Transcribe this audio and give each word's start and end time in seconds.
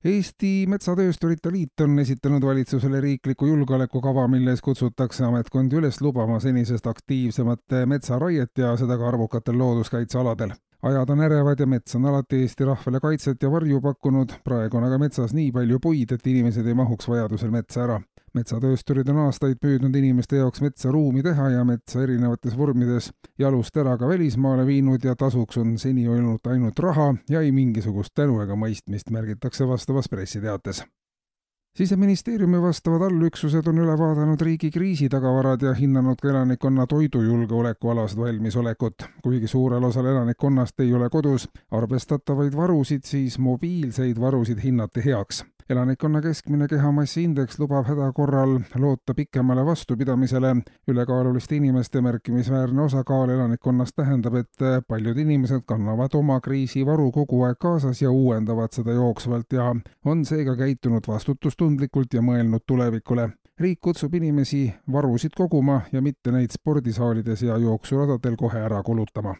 Eesti 0.00 0.64
Metsatöösturite 0.64 1.50
Liit 1.52 1.82
on 1.84 1.98
esitanud 2.00 2.44
valitsusele 2.48 3.02
riikliku 3.04 3.50
julgeolekukava, 3.50 4.22
milles 4.32 4.62
kutsutakse 4.64 5.26
ametkondi 5.26 5.76
üles 5.76 5.98
lubama 6.00 6.38
senisest 6.40 6.86
aktiivsemat 6.88 7.76
metsaraiet 7.84 8.62
ja 8.62 8.70
seda 8.80 8.96
ka 8.96 9.08
arvukatel 9.10 9.58
looduskaitsealadel. 9.60 10.54
ajad 10.82 11.10
on 11.10 11.20
ärevad 11.20 11.60
ja 11.60 11.66
mets 11.66 11.94
on 11.96 12.06
alati 12.08 12.40
Eesti 12.40 12.64
rahvale 12.64 13.00
kaitset 13.00 13.42
ja 13.42 13.50
varju 13.52 13.80
pakkunud, 13.80 14.32
praegu 14.44 14.80
on 14.80 14.88
aga 14.88 14.98
metsas 14.98 15.36
nii 15.36 15.52
palju 15.52 15.80
puid, 15.80 16.12
et 16.12 16.26
inimesed 16.26 16.66
ei 16.66 16.74
mahuks 16.74 17.08
vajadusel 17.08 17.50
metsa 17.50 17.84
ära 17.84 18.00
metsatöösturid 18.34 19.08
on 19.10 19.24
aastaid 19.26 19.58
püüdnud 19.62 19.96
inimeste 19.96 20.38
jaoks 20.38 20.62
metsa 20.62 20.92
ruumi 20.94 21.22
teha 21.22 21.48
ja 21.56 21.64
metsa 21.64 22.02
erinevates 22.04 22.56
vormides 22.58 23.10
jalust 23.38 23.76
ära 23.76 23.96
ka 23.98 24.08
välismaale 24.08 24.66
viinud 24.66 25.04
ja 25.04 25.16
tasuks 25.16 25.58
on 25.58 25.76
seni 25.78 26.06
olnud 26.08 26.46
ainult 26.46 26.78
raha 26.78 27.14
ja 27.30 27.40
ei 27.40 27.52
mingisugust 27.52 28.14
tänu 28.14 28.40
ega 28.44 28.56
mõistmist, 28.56 29.10
märgitakse 29.10 29.68
vastavas 29.68 30.08
pressiteates. 30.08 30.82
siseministeeriumi 31.76 32.62
vastavad 32.62 33.02
allüksused 33.02 33.66
on 33.66 33.78
üle 33.78 33.98
vaadanud 33.98 34.40
riigi 34.40 34.70
kriisitagavarad 34.70 35.62
ja 35.62 35.74
hinnanud 35.74 36.18
ka 36.22 36.28
elanikkonna 36.28 36.86
toidujulgeolekualast 36.86 38.18
valmisolekut. 38.18 38.94
kuigi 39.22 39.46
suurel 39.46 39.84
osal 39.84 40.06
elanikkonnast 40.06 40.80
ei 40.80 40.94
ole 40.94 41.10
kodus 41.10 41.48
arvestatavaid 41.70 42.56
varusid, 42.56 43.02
siis 43.04 43.38
mobiilseid 43.38 44.20
varusid 44.20 44.62
hinnati 44.64 45.04
heaks 45.04 45.44
elanikkonna 45.70 46.20
keskmine 46.20 46.66
kehamassi 46.68 47.22
indeks 47.24 47.58
lubab 47.58 47.86
häda 47.86 48.12
korral 48.12 48.58
loota 48.74 49.14
pikemale 49.14 49.66
vastupidamisele. 49.66 50.56
ülekaaluliste 50.88 51.56
inimeste 51.56 52.00
märkimisväärne 52.00 52.82
osakaal 52.82 53.28
elanikkonnast 53.30 53.96
tähendab, 53.96 54.34
et 54.34 54.84
paljud 54.88 55.18
inimesed 55.18 55.62
kannavad 55.66 56.14
oma 56.14 56.40
kriisivaru 56.40 57.10
kogu 57.12 57.42
aeg 57.42 57.58
kaasas 57.60 58.02
ja 58.02 58.10
uuendavad 58.10 58.72
seda 58.72 58.92
jooksvalt 58.92 59.52
ja 59.52 59.74
on 60.04 60.24
seega 60.24 60.56
käitunud 60.56 61.06
vastutustundlikult 61.08 62.14
ja 62.14 62.22
mõelnud 62.22 62.66
tulevikule 62.66 63.30
riik 63.60 63.80
kutsub 63.80 64.14
inimesi 64.14 64.74
varusid 64.92 65.36
koguma 65.36 65.80
ja 65.92 66.02
mitte 66.02 66.32
neid 66.32 66.50
spordisaalides 66.50 67.42
ja 67.42 67.58
jooksuradadel 67.58 68.36
kohe 68.36 68.58
ära 68.58 68.82
kulutama 68.82 69.34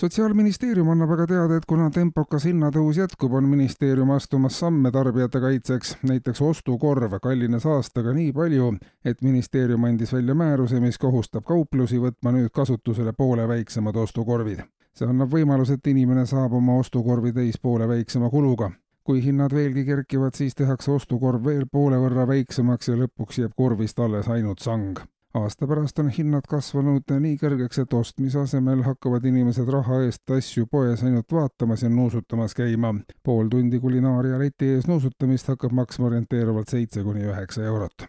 sotsiaalministeerium 0.00 0.90
annab 0.92 1.10
aga 1.14 1.26
teada, 1.26 1.56
et 1.56 1.64
kuna 1.68 1.88
tempokas 1.90 2.44
hinnatõus 2.44 2.98
jätkub, 3.00 3.32
on 3.38 3.48
ministeerium 3.48 4.10
astumas 4.12 4.58
samme 4.60 4.90
tarbijate 4.92 5.40
kaitseks. 5.40 5.96
näiteks 6.02 6.42
ostukorv 6.42 7.18
kallines 7.22 7.66
aastaga 7.66 8.12
nii 8.12 8.32
palju, 8.32 8.74
et 9.04 9.22
ministeerium 9.22 9.84
andis 9.84 10.12
välja 10.12 10.34
määruse, 10.34 10.80
mis 10.80 10.98
kohustab 10.98 11.44
kauplusi 11.44 11.98
võtma 11.98 12.32
nüüd 12.36 12.52
kasutusele 12.52 13.12
poole 13.12 13.48
väiksemad 13.48 13.96
ostukorvid. 13.96 14.60
see 14.96 15.08
annab 15.08 15.32
võimaluse, 15.32 15.72
et 15.72 15.86
inimene 15.86 16.26
saab 16.26 16.52
oma 16.52 16.76
ostukorvi 16.76 17.32
täis 17.32 17.58
poole 17.58 17.88
väiksema 17.88 18.30
kuluga 18.30 18.70
kui 19.04 19.20
hinnad 19.22 19.52
veelgi 19.54 19.84
kerkivad, 19.84 20.34
siis 20.34 20.54
tehakse 20.54 20.90
ostukorv 20.90 21.44
veel 21.44 21.66
poole 21.72 21.96
võrra 21.96 22.26
väiksemaks 22.26 22.88
ja 22.88 22.96
lõpuks 22.96 23.38
jääb 23.38 23.52
korvist 23.56 23.98
alles 23.98 24.28
ainult 24.28 24.58
sang 24.58 24.98
aasta 25.36 25.66
pärast 25.66 25.98
on 25.98 26.08
hinnad 26.18 26.46
kasvanud 26.48 27.12
nii 27.20 27.36
kõrgeks, 27.42 27.82
et 27.82 27.94
ostmise 27.98 28.40
asemel 28.40 28.82
hakkavad 28.86 29.24
inimesed 29.28 29.68
raha 29.72 30.00
eest 30.06 30.34
asju 30.38 30.66
poes 30.70 31.04
ainult 31.04 31.32
vaatamas 31.32 31.82
ja 31.82 31.92
nuusutamas 31.92 32.54
käima. 32.54 32.94
pool 33.22 33.48
tundi 33.52 33.80
kulinaarialeti 33.80 34.74
ees 34.74 34.90
nuusutamist 34.90 35.48
hakkab 35.54 35.72
maksma 35.72 36.06
orienteeruvalt 36.10 36.68
seitse 36.68 37.02
kuni 37.02 37.26
üheksa 37.30 37.64
eurot 37.64 38.08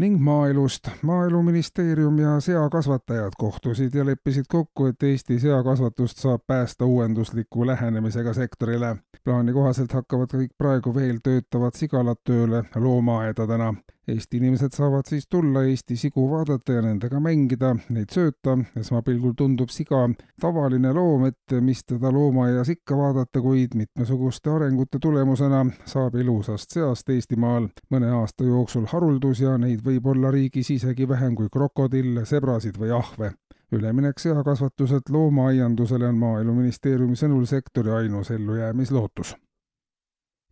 ning 0.00 0.20
maaelust. 0.20 0.88
maaeluministeerium 1.02 2.18
ja 2.18 2.40
seakasvatajad 2.40 3.32
kohtusid 3.38 3.94
ja 3.94 4.06
leppisid 4.06 4.44
kokku, 4.48 4.86
et 4.86 5.02
Eesti 5.02 5.38
seakasvatust 5.38 6.18
saab 6.18 6.40
päästa 6.46 6.84
uuendusliku 6.84 7.66
lähenemisega 7.66 8.34
sektorile. 8.34 8.96
plaani 9.24 9.52
kohaselt 9.52 9.92
hakkavad 9.92 10.32
kõik 10.34 10.54
praegu 10.58 10.94
veel 10.94 11.18
töötavad 11.22 11.74
sigalad 11.74 12.16
tööle 12.24 12.64
loomaaedadena. 12.76 13.74
Eesti 14.08 14.36
inimesed 14.36 14.72
saavad 14.72 15.02
siis 15.08 15.26
tulla 15.28 15.62
Eesti 15.62 15.96
sigu 15.96 16.30
vaadata 16.30 16.72
ja 16.72 16.82
nendega 16.82 17.20
mängida, 17.20 17.74
neid 17.92 18.08
sööta. 18.14 18.56
esmapilgul 18.80 19.34
tundub 19.36 19.68
siga 19.68 20.08
tavaline 20.40 20.92
loom, 20.96 21.26
et 21.28 21.54
mis 21.60 21.84
teda 21.84 22.12
loomaaias 22.12 22.68
ikka 22.72 22.96
vaadata, 22.96 23.42
kuid 23.44 23.76
mitmesuguste 23.76 24.50
arengute 24.50 24.98
tulemusena 25.02 25.66
saab 25.84 26.16
ilusast 26.16 26.72
seast 26.72 27.12
Eestimaal. 27.12 27.68
Mõne 27.90 28.08
aasta 28.22 28.44
jooksul 28.44 28.88
haruldus 28.88 29.44
ja 29.44 29.58
neid 29.58 29.84
võib 29.84 30.06
olla 30.14 30.30
riigis 30.30 30.70
isegi 30.70 31.08
vähem 31.08 31.36
kui 31.36 31.52
krokodille, 31.52 32.24
sebrasid 32.24 32.80
või 32.80 32.96
ahve. 32.96 33.34
Üleminek 33.72 34.18
seakasvatuselt 34.18 35.12
loomaaiandusele 35.12 36.08
on 36.08 36.18
Maaeluministeeriumi 36.24 37.16
sõnul 37.16 37.46
sektori 37.46 37.92
ainus 38.00 38.30
ellujäämislootus 38.30 39.36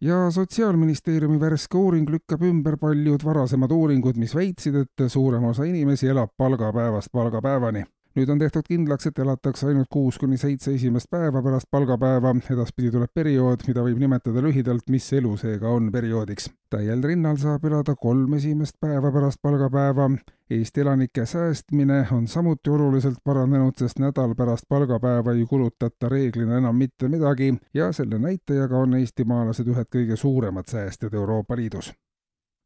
ja 0.01 0.31
Sotsiaalministeeriumi 0.31 1.41
värske 1.41 1.79
uuring 1.79 2.11
lükkab 2.11 2.43
ümber 2.43 2.77
paljud 2.77 3.25
varasemad 3.25 3.71
uuringud, 3.75 4.17
mis 4.17 4.35
väitsid, 4.35 4.75
et 4.75 5.07
suurem 5.11 5.45
osa 5.45 5.65
inimesi 5.65 6.09
elab 6.09 6.31
palgapäevast 6.37 7.13
palgapäevani 7.13 7.85
nüüd 8.19 8.31
on 8.33 8.39
tehtud 8.41 8.67
kindlaks, 8.67 9.07
et 9.07 9.19
elatakse 9.23 9.69
ainult 9.69 9.87
kuus 9.93 10.17
kuni 10.19 10.39
seitse 10.41 10.73
esimest 10.75 11.07
päeva 11.11 11.43
pärast 11.43 11.69
palgapäeva, 11.71 12.33
edaspidi 12.51 12.91
tuleb 12.91 13.13
periood, 13.15 13.63
mida 13.69 13.85
võib 13.87 14.01
nimetada 14.03 14.43
lühidalt, 14.43 14.89
mis 14.91 15.07
elu 15.15 15.37
seega 15.39 15.71
on 15.71 15.93
perioodiks. 15.95 16.51
täiel 16.69 17.03
rinnal 17.05 17.39
saab 17.41 17.65
elada 17.65 17.95
kolm 17.97 18.35
esimest 18.35 18.77
päeva 18.81 19.13
pärast 19.13 19.39
palgapäeva. 19.43 20.11
Eesti 20.51 20.81
elanike 20.81 21.27
säästmine 21.27 22.07
on 22.13 22.27
samuti 22.27 22.71
oluliselt 22.71 23.19
paranenud, 23.25 23.77
sest 23.79 23.99
nädal 23.99 24.35
pärast 24.35 24.69
palgapäeva 24.69 25.33
ei 25.33 25.45
kulutata 25.47 26.09
reeglina 26.09 26.59
enam 26.59 26.77
mitte 26.77 27.09
midagi 27.09 27.55
ja 27.75 27.93
selle 27.93 28.19
näitajaga 28.19 28.79
on 28.79 28.95
eestimaalased 28.95 29.69
ühed 29.69 29.93
kõige 29.97 30.17
suuremad 30.17 30.67
säästjad 30.67 31.15
Euroopa 31.15 31.57
Liidus. 31.57 31.93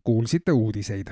kuulsite 0.05 0.53
uudiseid 0.53 1.11